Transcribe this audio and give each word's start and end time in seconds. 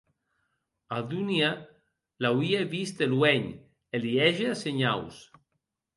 A 0.95 1.01
Dunia 1.11 1.51
l’auie 2.23 2.61
vist 2.71 2.95
de 3.03 3.07
luenh 3.13 3.49
e 3.93 3.95
li 4.03 4.13
hège 4.23 4.49
senhaus. 4.63 5.17